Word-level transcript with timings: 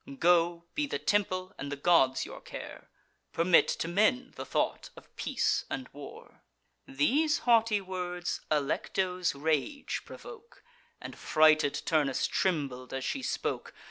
Go; 0.17 0.65
be 0.73 0.87
the 0.87 0.97
temple 0.97 1.53
and 1.59 1.71
the 1.71 1.75
gods 1.75 2.25
your 2.25 2.41
care; 2.41 2.89
Permit 3.33 3.67
to 3.67 3.87
men 3.87 4.31
the 4.35 4.47
thought 4.47 4.89
of 4.97 5.15
peace 5.15 5.63
and 5.69 5.87
war." 5.89 6.41
These 6.87 7.37
haughty 7.45 7.81
words 7.81 8.41
Alecto's 8.49 9.35
rage 9.35 10.01
provoke, 10.03 10.63
And 10.99 11.15
frighted 11.15 11.83
Turnus 11.85 12.25
trembled 12.25 12.95
as 12.95 13.05
she 13.05 13.21
spoke. 13.21 13.75